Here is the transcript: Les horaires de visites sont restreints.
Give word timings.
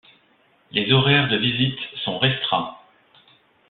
Les 0.71 0.91
horaires 0.93 1.27
de 1.29 1.37
visites 1.37 1.77
sont 2.03 2.17
restreints. 2.17 2.75